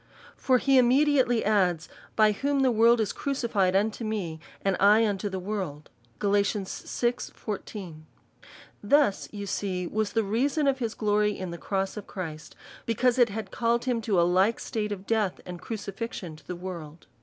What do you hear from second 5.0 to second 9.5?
unto the •world. Gal. vi. 14. This you